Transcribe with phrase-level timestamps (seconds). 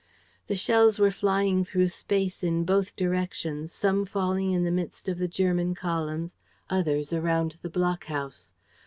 [0.47, 5.19] The shells were flying through space in both directions, some falling in the midst of
[5.19, 6.33] the German columns,
[6.71, 8.51] others around the blockhouse.